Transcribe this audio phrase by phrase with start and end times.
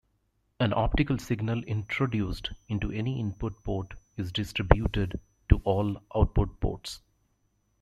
[0.59, 7.03] An optical signal introduced into any input port is distributed to all output ports.